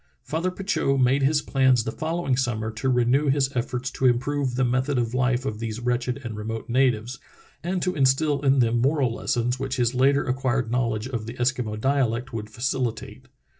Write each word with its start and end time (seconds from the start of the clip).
'* 0.17 0.23
Father 0.31 0.49
Petitot 0.49 0.97
made 0.99 1.21
his 1.21 1.43
plans 1.43 1.83
the 1.83 1.91
following 1.91 2.35
summer 2.35 2.71
to 2.71 2.89
renew 2.89 3.29
his 3.29 3.55
efforts 3.55 3.91
to 3.91 4.07
improve 4.07 4.55
the 4.55 4.65
method 4.65 4.97
of 4.97 5.13
life 5.13 5.45
of 5.45 5.59
these 5.59 5.79
wretched 5.79 6.21
and 6.23 6.35
remote 6.35 6.67
natives, 6.67 7.19
and 7.63 7.83
to 7.83 7.95
instil 7.95 8.41
in 8.43 8.57
them 8.57 8.79
moral 8.81 9.13
lessons 9.13 9.59
which 9.59 9.75
his 9.75 9.93
later 9.93 10.23
acquired 10.23 10.71
knowledge 10.71 11.07
of 11.07 11.27
the 11.27 11.35
Eskimo 11.35 11.79
dialect 11.79 12.33
would 12.33 12.49
facilitate. 12.49 13.27